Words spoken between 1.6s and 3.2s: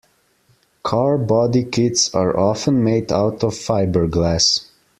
kits are often made